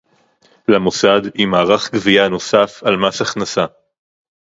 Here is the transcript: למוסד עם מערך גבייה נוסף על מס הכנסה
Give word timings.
למוסד 0.67 1.21
עם 1.35 1.49
מערך 1.51 1.93
גבייה 1.93 2.29
נוסף 2.29 2.83
על 2.83 2.97
מס 2.97 3.21
הכנסה 3.21 3.65